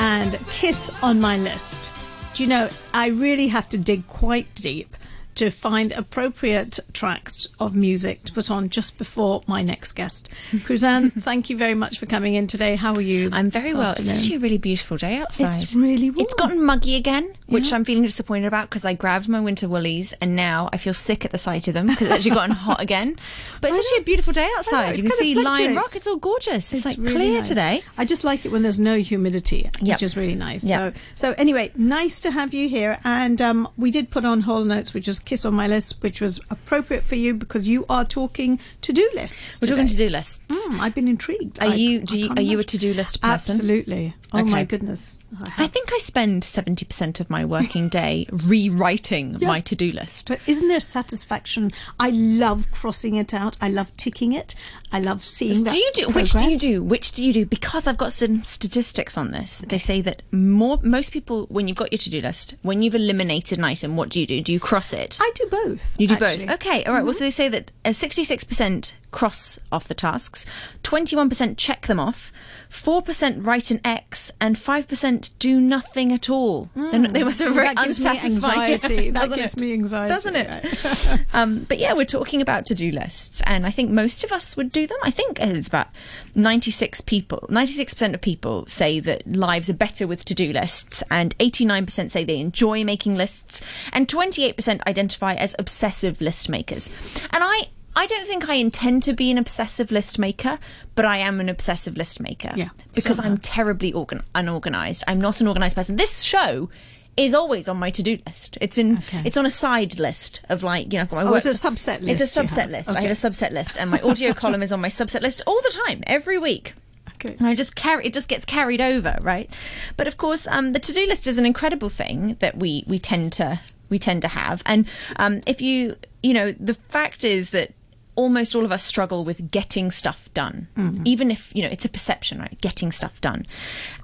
[0.00, 1.90] and Kiss on my list.
[2.34, 4.96] Do you know, I really have to dig quite deep
[5.34, 10.28] to find appropriate tracks of music to put on just before my next guest.
[10.64, 12.76] Cruzanne, thank you very much for coming in today.
[12.76, 13.30] How are you?
[13.32, 13.88] I'm very well.
[13.88, 14.10] afternoon?
[14.10, 15.62] It's actually a really beautiful day outside.
[15.62, 16.24] It's really warm.
[16.24, 17.74] It's gotten muggy again, which Yeah.
[17.76, 21.24] I'm feeling disappointed about because I grabbed my winter woolies and now I feel sick
[21.24, 23.16] at the sight of them because it's actually gotten hot again.
[23.60, 24.02] But it's I actually know.
[24.02, 24.96] a beautiful day outside.
[24.96, 25.74] you can see Lion.
[25.76, 25.94] Rock.
[25.94, 26.72] It's all gorgeous.
[26.72, 27.48] It's, like really clear nice.
[27.48, 27.82] today.
[27.98, 29.96] I just like it when there's no humidity, Yep.
[29.96, 30.64] which is really nice.
[30.64, 30.94] Yep.
[30.94, 32.98] So, so anyway, nice to have you here.
[33.04, 36.02] And um, we did put on Hall and Oates, which was Kiss on My List,
[36.02, 39.60] which was appropriate for you because you are talking to-do lists.
[39.60, 40.40] We're talking to do lists.
[40.48, 41.60] Mm, I've been intrigued.
[41.60, 42.00] Are I- you?
[42.00, 42.30] Do you?
[42.36, 43.52] Are you a to do list person?
[43.54, 44.14] Absolutely.
[44.32, 45.18] Oh my goodness.
[45.56, 49.48] I think I spend seventy percent of my working day rewriting Yeah.
[49.48, 50.28] my to do list.
[50.28, 51.70] But isn't there satisfaction?
[51.98, 53.56] I love crossing it out.
[53.60, 54.54] I love ticking it.
[54.92, 55.72] I love seeing that.
[55.72, 58.42] do you do which do you do which do you do because i've got some
[58.42, 62.56] statistics on this they say that more most people when you've got your to-do list
[62.62, 65.46] when you've eliminated an item what do you do do you cross it I do
[65.48, 65.94] both.
[66.00, 66.46] you do actually.
[66.46, 67.04] both okay all right.
[67.04, 70.46] well so they say that uh, 66% cross off the tasks
[70.82, 72.32] 21% check them off
[72.70, 77.68] 4% write an x and 5% do nothing at all They're they must have very
[77.70, 77.74] Mm.
[77.74, 79.10] That unsatisfying anxiety.
[79.10, 79.60] That doesn't gives it?
[79.60, 80.14] me anxiety.
[80.14, 84.32] doesn't it um, but yeah, we're talking about to-do lists, and I think most of
[84.32, 84.98] us would do them.
[85.02, 85.88] I think it's about
[86.34, 87.46] ninety-six people.
[87.48, 92.12] Ninety-six percent of people say that lives are better with to-do lists, and eighty-nine percent
[92.12, 96.88] say they enjoy making lists, and twenty-eight percent identify as obsessive list makers.
[97.32, 97.68] And I.
[98.00, 100.58] I don't think I intend to be an obsessive list maker,
[100.94, 102.50] but I am an obsessive list maker.
[102.56, 105.04] Yeah, Because so I'm terribly organ- unorganized.
[105.06, 105.96] I'm not an organized person.
[105.96, 106.70] This show
[107.16, 108.56] is always on my to-do list.
[108.62, 109.22] It's in Okay.
[109.26, 111.62] it's on a side list of like, you know, I've got my Oh, work it's
[111.64, 112.22] a subset list.
[112.22, 112.88] It's a subset list.
[112.88, 115.60] I have a subset list and my audio column is on my subset list all
[115.60, 116.74] the time, every week.
[117.16, 117.36] Okay.
[117.38, 119.50] And I just carry it just gets carried over, right?
[119.98, 123.34] But of course, um, the to-do list is an incredible thing that we we tend
[123.34, 124.62] to we tend to have.
[124.64, 127.72] And um, if you you know, the fact is that
[128.20, 130.68] almost all of us struggle with getting stuff done.
[131.06, 132.60] Even if, you know, it's a perception, right?
[132.60, 133.46] Getting stuff done.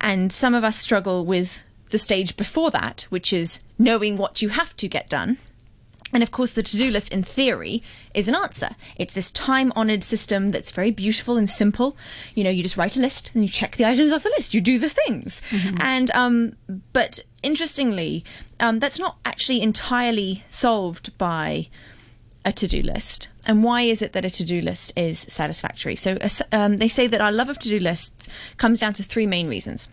[0.00, 1.60] And some of us struggle with
[1.90, 5.36] the stage before that, which is knowing what you have to get done.
[6.12, 7.82] And of course, the to do list in theory
[8.14, 8.70] is an answer.
[8.96, 11.96] It's this time honored system that's very beautiful and simple.
[12.34, 14.54] You know, you just write a list and you check the items off the list,
[14.54, 15.42] you do the things.
[15.80, 16.56] And, um,
[16.92, 18.24] but interestingly,
[18.60, 21.68] um, that's not actually entirely solved by
[22.46, 23.28] a to do list.
[23.44, 25.96] And why is it that a to do list is satisfactory?
[25.96, 26.16] So
[26.52, 29.48] um, they say that our love of to do lists comes down to three main
[29.48, 29.88] reasons.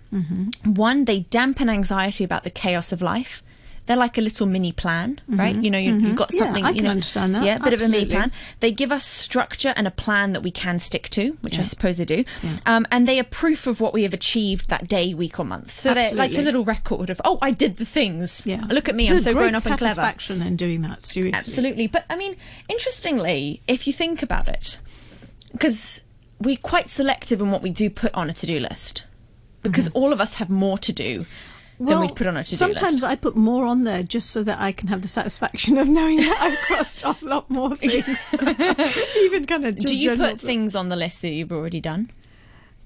[0.63, 3.43] One, they dampen anxiety about the chaos of life.
[3.85, 5.39] They're like a little mini plan, mm-hmm.
[5.39, 5.55] right?
[5.55, 6.15] You know, you, you've mm-hmm.
[6.15, 6.63] got Yeah, something.
[6.63, 7.43] I you can know, understand that.
[7.43, 8.31] Yeah, a bit of a mini plan.
[8.61, 11.97] They give us structure and a plan that we can stick to, which I suppose
[11.97, 12.23] they do.
[12.65, 15.71] Um, and they are proof of what we have achieved that day, week, or month.
[15.71, 18.43] So they're like a little record of, oh, I did the things.
[18.45, 18.63] Yeah.
[18.69, 19.95] Look at me, There's I'm so grown up and clever.
[19.95, 21.03] satisfaction in doing that.
[21.03, 21.37] Seriously.
[21.37, 21.87] Absolutely.
[21.87, 22.37] But I mean,
[22.69, 24.77] interestingly, if you think about it,
[25.51, 26.01] because
[26.39, 29.05] we're quite selective in what we do put on a to do list,
[29.61, 29.97] because mm-hmm.
[29.97, 31.25] all of us have more to do
[31.79, 33.05] than we'd put on a to do sometimes list.
[33.05, 36.17] I put more on there just so that I can have the satisfaction of knowing
[36.17, 38.33] that I've crossed off a lot more things.
[39.17, 39.77] Even kind of.
[39.77, 42.11] Do you put things on the list that you've already done?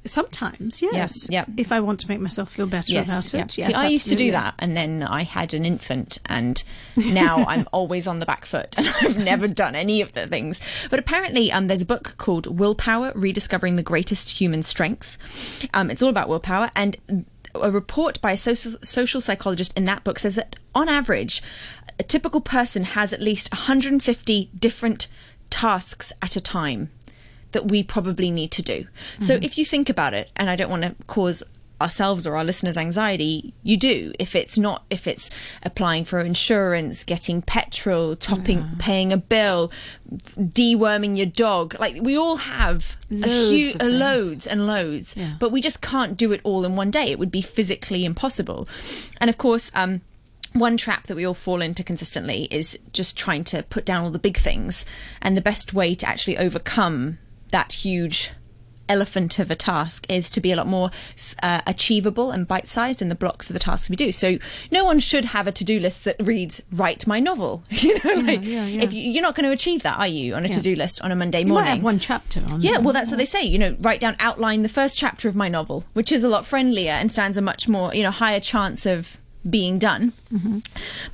[0.07, 1.27] Sometimes, yes.
[1.29, 1.45] yeah.
[1.57, 3.43] If I want to make myself feel better about yeah.
[3.43, 3.57] it.
[3.57, 6.63] Yes, See, I used to do that, and then I had an infant, and
[6.95, 10.61] now I'm always on the back foot, and I've never done any of the things.
[10.89, 15.17] But apparently, um, there's a book called Willpower: Rediscovering the Greatest Human Strengths.
[15.73, 17.25] Um, it's all about willpower, and
[17.61, 21.41] a report by a social, social psychologist in that book says that on average,
[21.99, 25.07] a typical person has at least 150 different
[25.49, 26.91] tasks at a time
[27.51, 28.85] that we probably need to do.
[29.19, 29.43] So mm-hmm.
[29.43, 31.43] if you think about it, and I don't want to cause
[31.81, 34.13] ourselves or our listeners anxiety, you do.
[34.19, 35.29] If it's not, if it's
[35.63, 39.71] applying for insurance, getting petrol, topping, paying a bill,
[40.37, 45.35] deworming your dog, like we all have Loads hu- of a loads and loads, Yeah.
[45.39, 47.05] but we just can't do it all in one day.
[47.11, 48.67] It would be physically impossible.
[49.19, 50.01] And of course, um,
[50.53, 54.09] one trap that we all fall into consistently is just trying to put down all
[54.11, 54.85] the big things.
[55.21, 57.19] And the best way to actually overcome
[57.51, 58.31] that huge
[58.89, 60.91] elephant of a task is to be a lot more
[61.43, 64.11] uh, achievable and bite-sized in the blocks of the tasks we do.
[64.11, 64.37] So
[64.71, 68.43] no one should have a to-do list that reads "write my novel." You know, like
[68.43, 68.81] yeah, yeah.
[68.83, 71.11] if you, you're not going to achieve that, are you, on a to-do list on
[71.11, 71.65] a Monday You morning?
[71.65, 72.81] might have one chapter on Yeah, there.
[72.81, 73.43] well, that's what they say.
[73.43, 76.45] You know, write down, outline the first chapter of my novel, which is a lot
[76.45, 79.17] friendlier and stands a much more, you know, higher chance of
[79.49, 80.11] being done.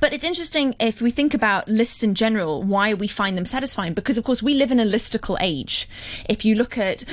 [0.00, 3.94] But it's interesting if we think about lists in general, why we find them satisfying,
[3.94, 5.88] because of course we live in a listicle age.
[6.28, 7.04] If you look at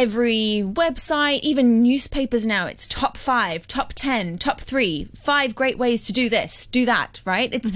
[0.00, 6.04] every website, even newspapers now, it's top five, top 10, top three, five great ways
[6.04, 7.52] to do this, do that, right?
[7.52, 7.72] It's.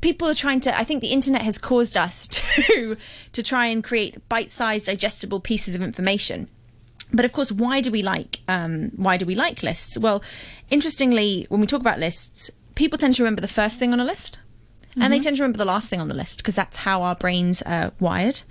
[0.00, 0.76] People are trying to.
[0.76, 2.96] I think the internet has caused us to
[3.32, 6.48] to try and create bite-sized, digestible pieces of information.
[7.12, 9.96] But of course, why do we like um, why do we like lists?
[9.96, 10.24] Well,
[10.70, 14.04] interestingly, when we talk about lists, people tend to remember the first thing on a
[14.04, 14.38] list.
[15.00, 17.14] And they tend to remember the last thing on the list because that's how our
[17.14, 18.42] brains are wired.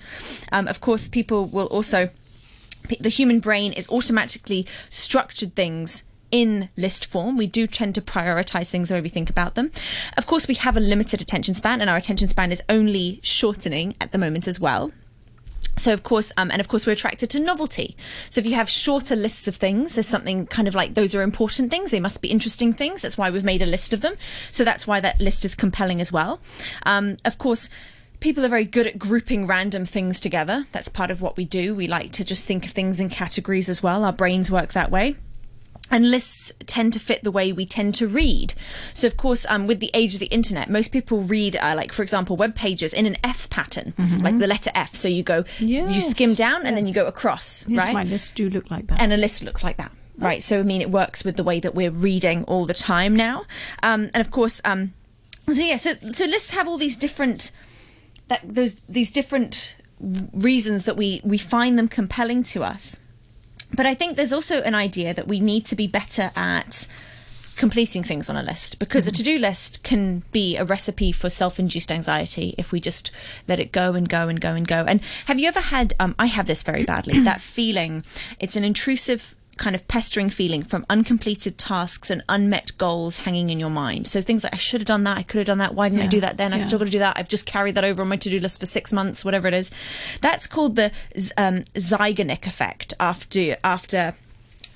[0.52, 2.10] Um, of course, people will also,
[3.00, 7.38] the human brain is automatically structured things in list form.
[7.38, 9.72] We do tend to prioritize things the way we think about them.
[10.18, 13.96] Of course, we have a limited attention span, and our attention span is only shortening
[14.00, 14.92] at the moment as well.
[15.78, 17.96] So of course, um, and of course, we're attracted to novelty.
[18.30, 21.22] So if you have shorter lists of things, there's something kind of like those are
[21.22, 21.92] important things.
[21.92, 23.02] They must be interesting things.
[23.02, 24.14] That's why we've made a list of them.
[24.52, 26.40] So that's why that list is compelling as well.
[26.86, 27.70] Um, of course.
[28.22, 30.66] People are very good at grouping random things together.
[30.72, 31.76] That's part of what we do.
[31.76, 34.06] We like to just think of things in categories as well.
[34.06, 35.18] Our brains work that way
[35.92, 38.54] and lists tend to fit the way we tend to read.
[38.94, 41.92] So, of course, um, with the age of the internet, most people read, uh, like
[41.92, 44.96] for example, web pages in an F pattern, like the letter F.
[44.96, 47.94] So you go, you skim down, and then you go across, Yes, right?
[47.94, 49.02] my lists do look like that.
[49.02, 50.42] and a list looks like that, right?
[50.42, 53.44] So, I mean, it works with the way that we're reading all the time now,
[53.84, 54.94] um, and of course, um,
[55.52, 57.52] so yeah, so so lists have all these different
[58.32, 62.98] that those these different reasons that we we find them compelling to us.
[63.74, 66.88] But I think there's also an idea that we need to be better at
[67.58, 71.92] completing things on a list because a to-do list can be a recipe for self-induced
[71.92, 73.12] anxiety if we just
[73.48, 74.86] let it go and go and go and go.
[74.88, 78.06] And have you ever had um I have this very badly that feeling
[78.40, 83.60] it's an intrusive kind of pestering feeling from uncompleted tasks and unmet goals hanging in
[83.60, 84.08] your mind.
[84.08, 86.02] So things like I should have done that, I could have done that, why didn't
[86.02, 86.52] I do that then?
[86.52, 87.16] I still got to do that.
[87.16, 89.70] I've just carried that over on my to-do list for 6 months, whatever it is.
[90.22, 90.92] That's called the
[91.38, 94.16] um, Zeigarnik effect after after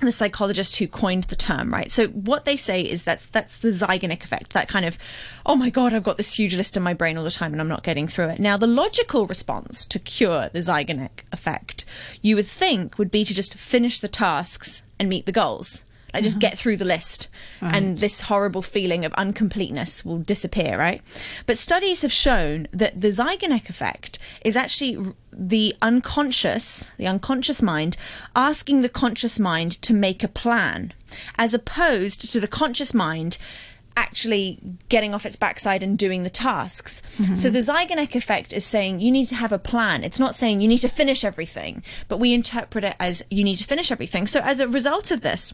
[0.05, 1.91] the psychologist who coined the term, right?
[1.91, 4.97] So what they say is that that's the Zeigarnik effect, that kind of,
[5.45, 7.61] oh my god, I've got this huge list in my brain all the time and
[7.61, 8.39] I'm not getting through it.
[8.39, 11.85] Now, the logical response to cure the Zeigarnik effect,
[12.21, 15.83] you would think, would be to just finish the tasks and meet the goals.
[16.15, 16.49] Like just uh-huh.
[16.49, 17.27] get through the list,
[17.61, 21.01] and this horrible feeling of uncompleteness will disappear, right?
[21.45, 27.97] But studies have shown that the Zeigarnik effect is actually the unconscious, the unconscious mind,
[28.33, 30.93] asking the conscious mind to make a plan,
[31.37, 33.37] as opposed to the conscious mind
[33.97, 34.59] actually
[34.89, 37.01] getting off its backside and doing the tasks.
[37.17, 37.35] Mm-hmm.
[37.35, 40.03] So the Zeigarnik effect is saying you need to have a plan.
[40.03, 43.57] It's not saying you need to finish everything, but we interpret it as you need
[43.57, 44.27] to finish everything.
[44.27, 45.53] So as a result of this,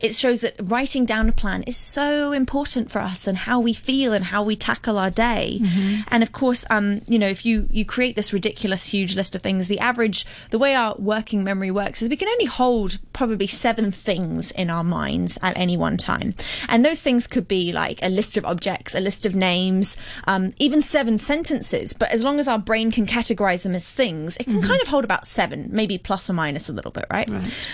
[0.00, 3.72] it shows that writing down a plan is so important for us and how we
[3.72, 5.60] feel and how we tackle our day.
[6.08, 9.42] And of course, um, you know, if you you create this ridiculous huge list of
[9.42, 13.46] things, the average, the way our working memory works is we can only hold probably
[13.46, 16.34] seven things in our minds at any one time,
[16.68, 19.96] and those things could be like a list of objects, a list of names,
[20.26, 21.92] um, even seven sentences.
[21.92, 24.88] But as long as our brain can categorize them as things, it can kind of
[24.88, 27.28] hold about seven, maybe plus or minus a little bit, right?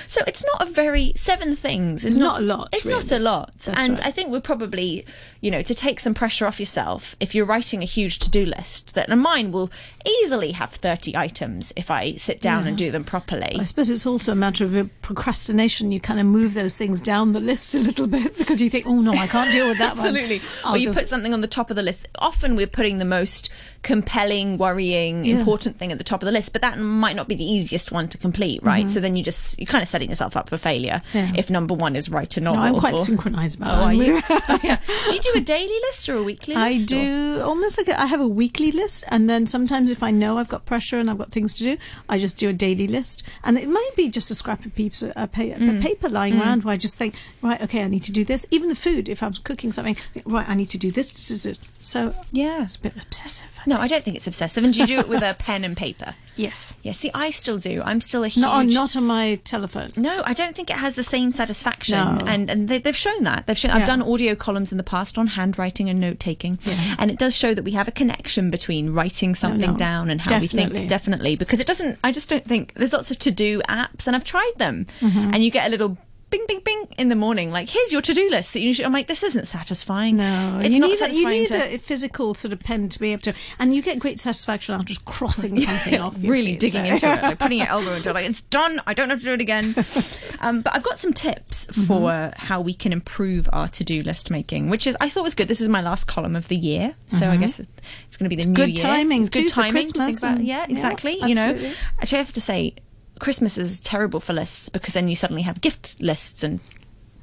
[0.08, 2.04] So it's not a very seven things.
[2.04, 4.06] It's It's not a lot, It's not a lot, That's and right.
[4.06, 5.04] I think we're probably,
[5.40, 7.14] you know, to take some pressure off yourself.
[7.20, 9.70] If you're writing a huge to-do list, that and mine will
[10.04, 13.56] easily have thirty items if I sit down and do them properly.
[13.58, 15.92] I suppose it's also a matter of procrastination.
[15.92, 18.86] You kind of move those things down the list a little bit because you think,
[18.86, 20.06] oh no, I can't deal with that one.
[20.06, 20.40] Absolutely.
[20.68, 22.06] Or you just- put something on the top of the list.
[22.18, 23.50] Often we're putting the most
[23.86, 25.38] compelling, worrying, Yeah.
[25.38, 27.92] important thing at the top of the list, but that might not be the easiest
[27.92, 28.90] one to complete, right?
[28.90, 31.34] So then you just you're kind of setting yourself up for failure Mm-hmm.
[31.34, 31.40] Yeah.
[31.40, 32.56] if number one is right or not.
[32.56, 34.06] No, I'm quite or- synchronized about Oh, are it.
[34.06, 34.14] you?
[34.68, 34.78] yeah.
[35.08, 36.90] Do you do a daily list or a weekly I list?
[36.92, 40.10] or- do almost like a, I have a weekly list, and then sometimes if I
[40.10, 41.76] know I've got pressure and I've got things to do,
[42.08, 43.22] I just do a daily list.
[43.44, 45.80] And it might be just a scrap of piece, a, pa- Mm.
[45.80, 48.44] paper lying around where I just think, right, okay, I need to do this.
[48.50, 51.58] Even the food, if I'm cooking something, right, I need to do this, this.
[51.80, 52.64] So Yeah.
[52.64, 53.55] it's a bit obsessive.
[53.66, 53.78] No.
[53.78, 54.62] I don't think it's obsessive.
[54.64, 56.14] And do you do it with a pen and paper?
[56.36, 56.74] Yes.
[56.82, 57.82] Yeah, see, I still do.
[57.84, 58.42] I'm still a huge.
[58.42, 59.90] Not on, not on my telephone.
[59.96, 62.24] No, I don't think it has the same satisfaction, No.
[62.26, 63.46] and and they, they've shown that.
[63.46, 63.70] They've shown.
[63.70, 66.96] I've done audio columns in the past on handwriting and note taking, Yeah.
[66.98, 69.76] and it does show that we have a connection between writing something no.
[69.76, 70.88] down and how we think.
[70.88, 71.98] Definitely, because it doesn't.
[72.04, 75.30] I just don't think there's lots of to do apps, and I've tried them, Mm-hmm.
[75.34, 75.96] and you get a little.
[76.28, 77.52] Bing, bing, bing in the morning.
[77.52, 78.84] Like, here's your to-do list that you should.
[78.84, 80.16] I'm like, this isn't satisfying.
[80.16, 82.98] No, it's you not need, a, you need to a physical sort of pen to
[82.98, 86.16] be able to, and you get great satisfaction of just crossing something off.
[86.20, 88.80] really digging so- into it, like putting your elbow into it, like it's done.
[88.88, 89.76] I don't have to do it again.
[90.40, 91.84] um, but I've got some tips Mm-hmm.
[91.84, 95.46] for how we can improve our to-do list making, which is I thought was good.
[95.48, 98.42] This is my last column of the year, so I guess it's going to be
[98.42, 98.62] the new Mm-hmm.
[98.64, 98.86] good year.
[98.86, 100.22] timing, It's good timing to about.
[100.24, 101.18] and- Yeah, yeah, exactly.
[101.22, 102.74] you know, actually, I have to say.
[103.18, 106.60] Christmas is terrible for lists because then you suddenly have gift lists and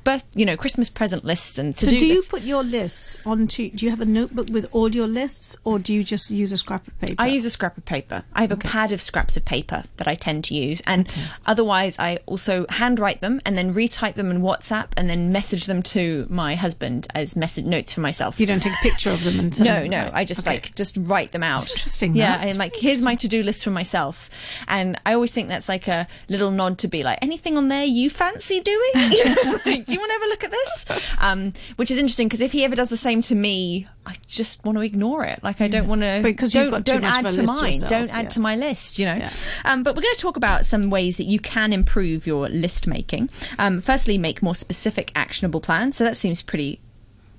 [0.03, 1.91] birth, you know, Christmas present lists and to do.
[1.91, 3.69] So do do you put your lists onto?
[3.69, 6.57] Do you have a notebook with all your lists, or do you just use a
[6.57, 7.15] scrap of paper?
[7.21, 8.23] I use a scrap of paper.
[8.33, 11.07] I have a pad of scraps of paper that I tend to use, and
[11.45, 15.81] otherwise, I also handwrite them and then retype them in WhatsApp and then message them
[15.83, 18.39] to my husband as message notes for myself.
[18.39, 20.03] You don't take a picture of them and no, them, no.
[20.03, 20.11] right.
[20.13, 20.55] I just Okay.
[20.57, 21.61] like just write them out.
[21.69, 24.29] interesting, Yeah, and like really here's my to do list for myself,
[24.67, 27.85] and I always think that's like a little nod to be like anything on there
[27.85, 28.91] you fancy doing.
[29.13, 31.17] You know, like, do you want to have a look at this?
[31.19, 34.65] Um, which is interesting because if he ever does the same to me, I just
[34.65, 35.43] want to ignore it.
[35.43, 36.19] Like I don't want to.
[36.23, 37.65] Because you've don't, don't add to mine.
[37.65, 38.29] yourself, Don't add yeah.
[38.29, 38.99] to my list.
[38.99, 39.15] You know.
[39.15, 39.31] Yeah.
[39.65, 42.87] Um, but we're going to talk about some ways that you can improve your list
[42.87, 43.29] making.
[43.59, 45.97] Um, firstly, make more specific, actionable plans.
[45.97, 46.79] So that seems pretty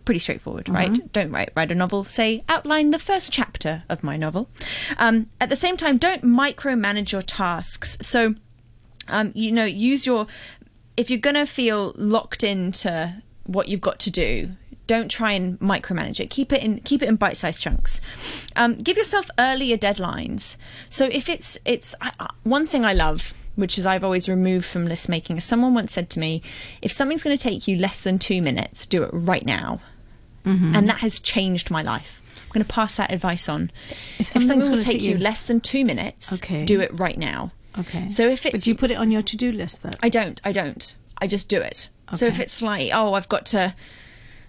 [0.04, 0.90] pretty straightforward, right?
[0.90, 1.06] Mm-hmm.
[1.08, 2.04] Don't write write a novel.
[2.04, 4.48] Say outline the first chapter of my novel.
[4.98, 7.98] Um, at the same time, don't micromanage your tasks.
[8.00, 8.34] So,
[9.08, 10.26] um, you know, use your
[10.96, 14.50] if you're gonna feel locked into what you've got to do.
[14.86, 16.28] Don't try and micromanage it.
[16.28, 18.02] Keep it in keep it in bite-sized chunks.
[18.54, 20.58] Um, give yourself earlier deadlines.
[20.90, 24.84] So if it's it's I, one thing I love which is I've always removed from
[24.84, 25.36] list making.
[25.38, 26.42] is Someone once said to me,
[26.82, 29.78] if something's going to take you less than two minutes, do it right now.
[30.44, 30.74] Mm-hmm.
[30.74, 32.20] And that has changed my life.
[32.36, 33.70] I'm going to pass that advice on.
[34.18, 36.64] If If something's something's gonna take you- less than two minutes, Okay.
[36.64, 37.52] do it right now.
[37.78, 38.10] Okay.
[38.10, 39.90] So if but it's, do you put it on your to-do list though?
[40.02, 40.96] I don't, I don't.
[41.18, 41.88] I just do it.
[42.14, 43.74] So if it's like, oh, I've got to,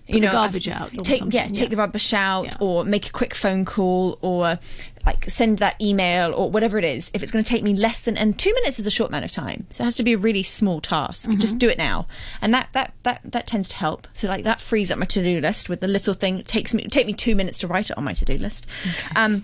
[0.07, 2.57] you the know, garbage I've- out or take something, yeah, take the rubbish out, Yeah.
[2.59, 4.59] or make a quick phone call, or
[5.05, 7.09] like send that email, or whatever it is.
[7.13, 9.25] If it's going to take me less than and two minutes is a short amount
[9.25, 11.27] of time, so it has to be a really small task.
[11.29, 11.39] Mm-hmm.
[11.39, 12.05] Just do it now,
[12.41, 14.07] and that that that that tends to help.
[14.13, 16.39] So like that frees up my to do list with the little thing.
[16.39, 18.67] It takes me take me two minutes to write it on my to do list.
[19.15, 19.43] Um,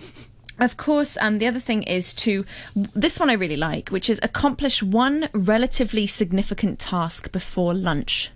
[0.62, 4.20] of course, um, the other thing is to this one I really like, which is
[4.22, 8.30] accomplish one relatively significant task before lunch.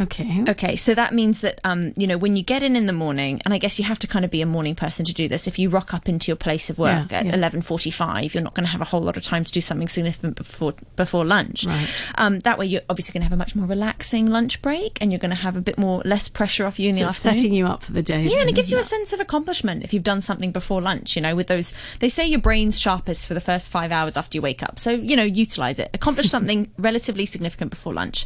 [0.00, 0.42] Okay.
[0.48, 3.42] Okay, so that means that um, you know when you get in in the morning,
[3.44, 5.46] and I guess you have to kind of be a morning person to do this.
[5.46, 7.34] If you rock up into your place of work Yeah, at yeah.
[7.34, 9.88] eleven forty-five, you're not going to have a whole lot of time to do something
[9.88, 11.66] significant before before lunch.
[11.66, 11.88] Right.
[12.16, 15.12] Um, that way, you're obviously going to have a much more relaxing lunch break, and
[15.12, 17.16] you're going to have a bit more less pressure off you in So the it's
[17.18, 17.38] afternoon.
[17.38, 18.22] setting you up for the day.
[18.22, 21.16] Yeah, and it gives you a sense of accomplishment if you've done something before lunch,
[21.16, 21.74] you know, with those.
[22.00, 24.78] They say your brain's sharpest for the first five hours after you wake up.
[24.78, 25.90] So, you know, utilize it.
[25.92, 28.24] Accomplish something relatively significant before lunch.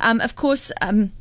[0.00, 1.12] Um, of course, um,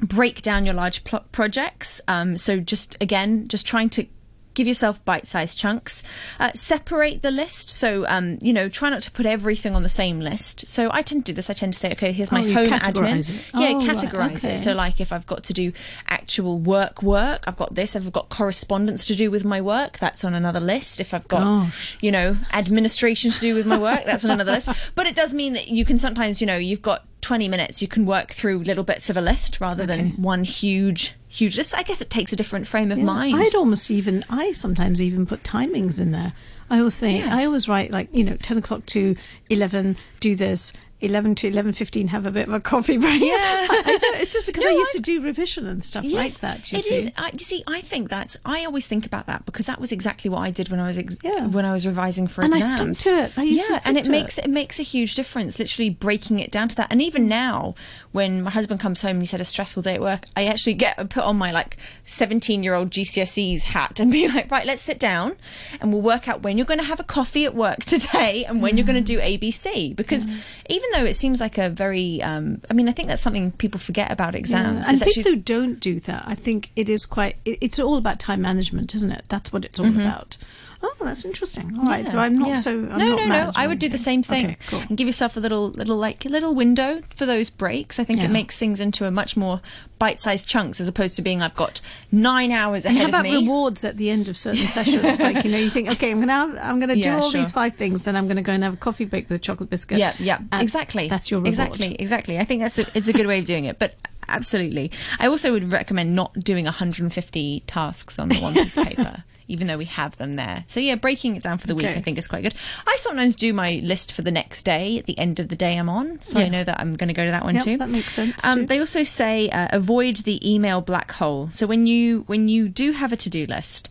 [0.00, 2.00] break down your large pl- projects.
[2.08, 4.06] Um, so, just again, just trying to
[4.52, 6.02] give yourself bite-sized chunks
[6.40, 9.88] uh, separate the list so um, you know try not to put everything on the
[9.88, 12.40] same list so i tend to do this i tend to say okay here's my
[12.40, 13.44] Oh, home admin it.
[13.54, 14.54] yeah Oh, right, categorize okay.
[14.54, 15.72] it so like if I've got to do
[16.08, 20.24] actual work work, I've got this, I've got correspondence to do with my work, that's
[20.24, 20.98] on another list.
[21.00, 21.96] If I've got Gosh.
[22.00, 24.68] you know, administration to do with my work, that's on another list.
[24.96, 27.86] But it does mean that you can sometimes, you know, you've got 20 minutes, you
[27.86, 31.78] can work through little bits of a list rather than one huge huge list.
[31.78, 33.04] I guess it takes a different frame of Yeah.
[33.04, 33.36] mind.
[33.36, 36.32] I'd almost even, I sometimes even put timings in there.
[36.68, 37.36] I always think, Yeah.
[37.36, 39.14] I always write like, you know, 10 o'clock to
[39.48, 40.72] 11, do this.
[41.00, 43.20] 11 to 11.15, have a bit of a coffee break.
[43.20, 43.28] Yeah.
[43.30, 46.70] I, I it's just because I used I- to do revision and stuff like that,
[46.72, 46.94] you it see.
[46.96, 47.12] is.
[47.16, 48.36] I, you see, I think that's.
[48.44, 50.98] I always think about that because that was exactly what I did when I was
[50.98, 51.46] ex- Yeah.
[51.46, 52.98] when I was revising for And I exams.
[52.98, 53.32] stuck to it.
[53.38, 54.44] I used to yeah, stick and it to makes it.
[54.44, 54.50] it.
[54.50, 55.58] makes a huge difference.
[55.58, 56.88] Literally breaking it down to that.
[56.90, 57.74] And even now,
[58.12, 60.74] when my husband comes home and he's had a stressful day at work, I actually
[60.74, 64.82] get put on my like seventeen year old GCSEs hat and be like, right, let's
[64.82, 65.36] sit down
[65.80, 68.62] and we'll work out when you're going to have a coffee at work today and
[68.62, 69.18] when you're going to mm.
[69.18, 69.94] do ABC.
[69.94, 70.38] Because mm.
[70.68, 73.80] even though it seems like a very, um, I mean, I think that's something people
[73.80, 74.86] forget about exams.
[74.86, 77.36] and is people actually- who don't do that, I think it is quite.
[77.44, 79.24] It, it's all about time management, isn't it?
[79.28, 80.36] That's what it's all about.
[80.82, 81.76] Oh, that's interesting.
[81.78, 82.48] All right, so I'm not.
[82.48, 82.54] Yeah.
[82.54, 82.70] so.
[82.70, 83.52] I'm no, not no, no.
[83.54, 84.80] I would do the same thing Okay, cool.
[84.88, 87.98] and give yourself a little, little like a little window for those breaks.
[87.98, 88.26] I think Yeah.
[88.26, 89.60] it makes things into a much more
[89.98, 93.30] bite-sized chunks as opposed to being I've got nine hours And ahead how of about
[93.30, 93.42] me.
[93.42, 95.20] rewards at the end of certain sessions?
[95.20, 97.40] Like you know, you think, okay, I'm gonna have, I'm gonna do Yeah, all sure.
[97.40, 99.68] these five things, then I'm gonna go and have a coffee break with a chocolate
[99.68, 99.98] biscuit.
[99.98, 101.08] Yeah, yeah, exactly.
[101.08, 101.48] That's your reward.
[101.48, 102.38] exactly, exactly.
[102.38, 103.94] I think that's a, it's a good way of doing it, but.
[104.28, 104.92] Absolutely.
[105.18, 109.66] I also would recommend not doing 150 tasks on the one piece of paper, even
[109.66, 110.64] though we have them there.
[110.68, 112.54] So, yeah, breaking it down for the week I think is quite good.
[112.86, 115.76] I sometimes do my list for the next day at the end of the day
[115.76, 116.20] I'm on.
[116.22, 117.76] So I know that I'm going to go to that one Yep, too.
[117.78, 121.48] that makes sense Um, they also say uh, avoid the email black hole.
[121.50, 123.90] So when you when you do have a to do list,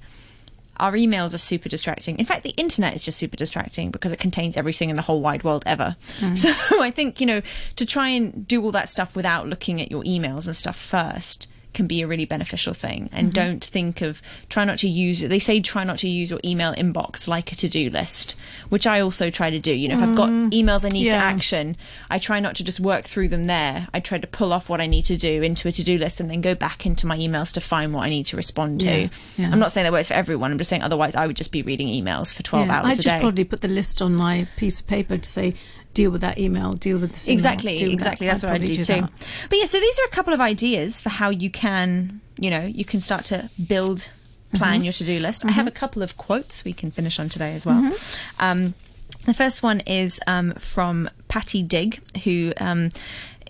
[0.78, 2.18] our emails are super distracting.
[2.18, 5.20] In fact, the internet is just super distracting because it contains everything in the whole
[5.22, 5.96] wide world ever.
[6.36, 7.42] So I think, you know,
[7.76, 11.48] to try and do all that stuff without looking at your emails and stuff first
[11.74, 13.10] can be a really beneficial thing.
[13.12, 13.48] And mm-hmm.
[13.48, 16.74] don't think of try not to use They say try not to use your email
[16.74, 18.36] inbox like a to do list,
[18.70, 19.74] which I also try to do.
[19.74, 20.50] You know, if I've got mm-hmm.
[20.50, 21.78] emails I need to action,
[22.10, 23.88] I try not to just work through them there.
[23.94, 26.20] I try to pull off what I need to do into a to do list
[26.20, 29.02] and then go back into my emails to find what I need to respond to.
[29.02, 29.08] Yeah,
[29.38, 29.50] yeah.
[29.52, 30.52] I'm not saying that works for everyone.
[30.52, 33.02] I'm just saying otherwise I would just be reading emails for 12 Yeah, hours I
[33.02, 35.54] just probably put the list on my piece of paper to say,
[35.94, 37.28] deal with that email, deal with this.
[37.28, 38.28] email, Exactly, exactly.
[38.28, 38.34] that.
[38.34, 39.02] That's I'd what I probably do, too.
[39.02, 39.12] that.
[39.50, 42.62] But yeah, so these are a couple of ideas for how you can, you know,
[42.66, 44.10] you can start to build,
[44.54, 44.84] plan Mm-hmm.
[44.86, 45.46] your to do list.
[45.46, 47.82] I have a couple of quotes we can finish on today as well.
[47.82, 48.44] Mm-hmm.
[48.44, 48.74] Um,
[49.26, 52.54] the first one is um, from Patti Digh, who.
[52.60, 52.90] Um,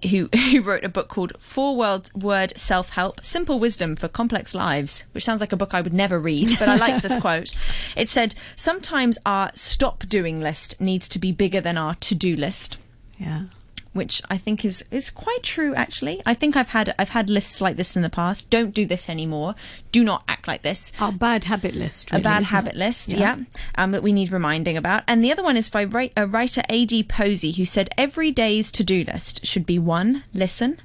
[0.06, 4.54] who, who wrote a book called Four World Word Self Help Simple Wisdom for Complex
[4.56, 7.56] Lives, which sounds like a book I would never read, but I like this quote.
[7.96, 12.36] It said, Sometimes our stop doing list needs to be bigger than our to do
[12.36, 12.78] list
[13.18, 13.44] Yeah.
[13.94, 16.22] Which I think is is quite true actually.
[16.26, 18.50] I think I've had I've had lists like this in the past.
[18.50, 19.56] Don't do this anymore.
[19.92, 20.92] Do not act like this.
[21.00, 22.10] Our bad habit list.
[22.12, 22.80] A bad habit it?
[22.80, 23.38] list, yeah,
[23.76, 25.04] um, that we need reminding about.
[25.08, 27.04] And the other one is by write, a writer A.D.
[27.04, 30.80] Posey, who said every day's to do list should be one, listen,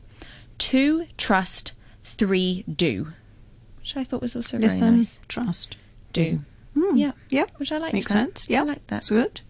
[0.59, 3.09] two, trust, three, do.
[3.79, 5.19] Which I thought was also very Listen, nice.
[5.29, 5.77] trust.
[6.15, 6.41] Do.
[6.75, 6.97] Hmm.
[6.97, 7.13] Yeah.
[7.29, 7.51] Yep.
[7.59, 7.93] Which I like.
[7.93, 8.39] Makes that.
[8.39, 8.51] sense.
[8.51, 8.63] Yeah.
[8.63, 8.97] I like that.
[8.99, 9.41] It's good.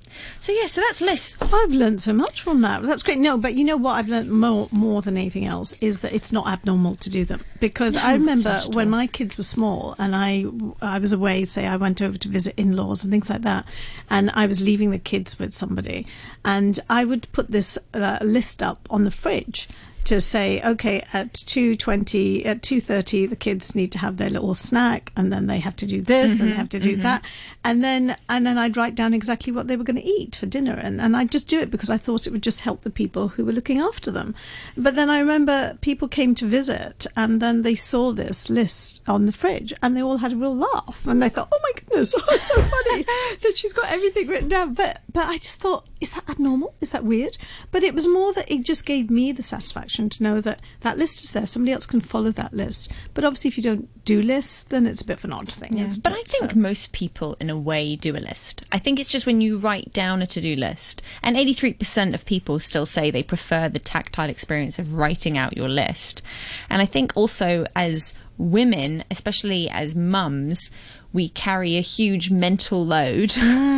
[0.40, 1.54] So yeah, so that's lists.
[1.54, 2.82] I've learned so much from that.
[2.82, 3.18] That's great.
[3.18, 6.32] No, but you know what I've learned more more than anything else is that it's
[6.32, 7.40] not abnormal to do them.
[7.60, 10.44] Because I remember when my kids were small and I
[10.82, 13.66] I was away, say I went over to visit in-laws and things like that,
[14.10, 16.06] and I was leaving the kids with somebody,
[16.44, 19.68] and I would put this uh, list up on the fridge
[20.04, 24.30] to say, okay, at two twenty, at two thirty, the kids need to have their
[24.30, 26.92] little snack, and then they have to do this and they mm-hmm, have to do
[26.92, 27.02] mm-hmm.
[27.02, 27.24] that,
[27.64, 30.46] and then and then I'd write down exactly what they were going to eat for
[30.46, 32.90] dinner, and and I'd just do it because I thought it would just help the
[32.90, 34.34] people who were looking after them.
[34.76, 39.26] But then I remember people came to visit, and then they saw this list on
[39.26, 42.14] the fridge, and they all had a real laugh, and they thought, oh my goodness,
[42.18, 43.02] oh, it's so funny
[43.42, 44.74] that she's got everything written down.
[44.74, 46.74] But but I just thought, is that abnormal?
[46.80, 47.38] Is that weird?
[47.70, 50.98] But it was more that it just gave me the satisfaction to know that that
[50.98, 51.46] list is there.
[51.46, 52.90] Somebody else can follow that list.
[53.14, 55.78] But obviously, if you don't do lists, then it's a bit of an odd thing.
[55.78, 55.90] Yeah.
[56.02, 58.62] But I think So- most people, in a way, do a list.
[58.72, 62.26] I think it's just when you write down a to do list, and 83% of
[62.26, 66.22] people still say they prefer the tactile experience of writing out your list.
[66.68, 70.70] And I think also as women, especially as mums,
[71.14, 73.34] we carry a huge mental load.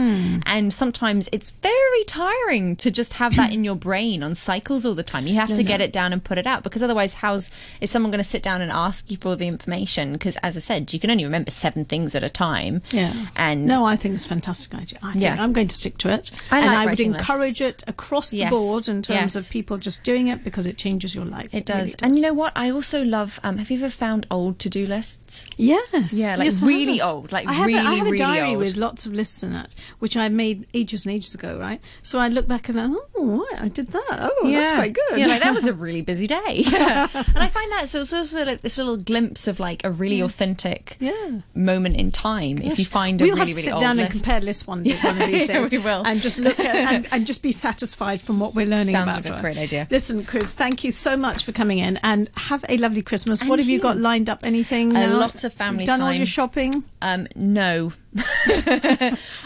[0.46, 4.94] And sometimes it's very tiring to just have that in your brain on cycles all
[4.94, 5.26] the time.
[5.26, 8.12] You have to get it down and put it out because otherwise, how's is someone
[8.12, 10.12] going to sit down and ask you for all the information?
[10.12, 12.82] Because as I said, you can only remember seven things at a time.
[12.92, 13.26] Yeah.
[13.36, 14.98] And no, I think it's a fantastic idea.
[15.02, 15.36] I think Yeah.
[15.42, 16.30] I'm going to stick to it.
[16.52, 17.82] I like and I would encourage lists.
[17.82, 18.50] it across the Yes.
[18.50, 19.36] board in terms Yes.
[19.36, 21.46] of people just doing it because it changes your life.
[21.52, 21.96] it really does.
[22.00, 22.52] And you know what?
[22.54, 23.40] I also love.
[23.42, 25.50] Um, have you ever found old to do lists?
[25.56, 26.12] Yes.
[26.14, 27.06] Yeah, like yes, really have.
[27.26, 28.58] Old, like I have a, I really, have a really diary old.
[28.58, 31.80] with lots of lists in it, which I made ages and ages ago, right?
[32.02, 34.04] So I look back and then, oh, I did that.
[34.10, 35.18] Oh, that's quite good.
[35.20, 36.36] Yeah, like that was a really busy day.
[36.66, 40.20] and I find that so it's also like this little glimpse of like a really
[40.20, 41.40] authentic Yeah.
[41.54, 42.58] moment in time.
[42.58, 44.14] If you find a we'll really, have to really sit down list.
[44.14, 45.70] and compare lists one, one of these Yeah, days.
[45.70, 46.02] we will.
[46.06, 49.30] And just look at and, and just be satisfied from what we're learning Sounds about.
[49.30, 49.86] like a great idea.
[49.90, 53.42] Listen, Chris, thank you so much for coming in and have a lovely Christmas.
[53.42, 53.82] what And have you, you.
[53.82, 54.40] got lined up?
[54.44, 54.94] Anything?
[54.96, 56.84] A lot of family Done all your shopping?
[57.02, 57.92] Um, no.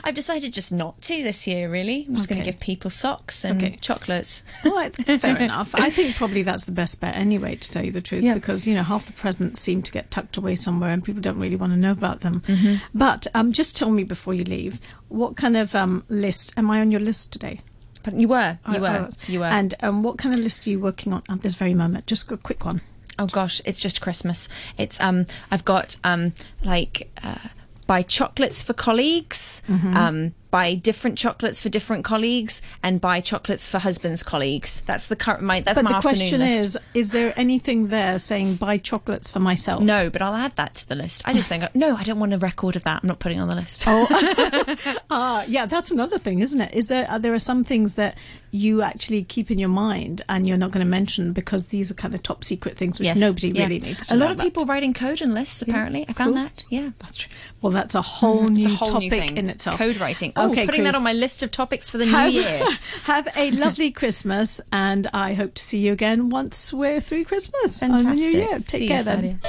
[0.04, 2.04] I've decided just not to this year, really.
[2.08, 3.76] I'm just going to give people socks and Okay.
[3.80, 4.44] chocolates.
[4.64, 5.74] All right, that's fair enough.
[5.74, 8.34] I think probably that's the best bet anyway, to tell you the truth, Yeah.
[8.34, 11.38] because you know half the presents seem to get tucked away somewhere, and people don't
[11.38, 12.40] really want to know about them.
[12.40, 12.76] Mm-hmm.
[12.94, 16.80] But um, just tell me before you leave, what kind of um, list am I
[16.80, 17.60] on your list today?
[18.02, 19.16] But you were, you I were, was.
[19.28, 19.46] you were.
[19.46, 22.06] And um, what kind of list are you working on at this very moment?
[22.06, 22.80] Just a quick one.
[23.18, 24.48] Oh gosh, it's just Christmas.
[24.78, 26.32] It's um, I've got um,
[26.64, 27.36] like uh,
[27.90, 29.96] buy chocolates for colleagues, Mm-hmm.
[29.96, 30.18] um,
[30.50, 34.80] buy different chocolates for different colleagues, and buy chocolates for husbands' colleagues.
[34.86, 36.64] That's the current my that's but my the afternoon question list.
[36.64, 39.80] is: Is there anything there saying buy chocolates for myself?
[39.82, 41.22] no, but I'll add that to the list.
[41.26, 43.02] I just think no, I don't want a record of that.
[43.02, 43.84] I'm not putting on the list.
[43.86, 44.06] Oh,
[45.10, 46.74] ah, yeah, that's another thing, isn't it?
[46.74, 48.16] Is there are there are some things that
[48.52, 51.94] you actually keep in your mind and you're not going to mention because these are
[51.94, 53.62] kind of top secret things which Yes, nobody yeah.
[53.62, 54.44] really needs to A lot of about.
[54.44, 55.62] people writing code and lists.
[55.62, 56.42] Apparently, I found cool.
[56.42, 56.64] that.
[56.68, 56.90] Yeah.
[56.98, 57.30] That's true.
[57.62, 59.36] Well, that's a whole It's new a whole topic new thing.
[59.36, 59.78] in itself.
[59.78, 60.32] Code writing.
[60.42, 62.64] Oh, okay, putting Chris, that on my list of topics for the new year.
[63.04, 67.82] have a lovely Christmas, and I hope to see you again once we're through Christmas
[67.82, 68.32] on the new Fantastic.
[68.32, 68.58] year.
[68.60, 69.40] Take See care then.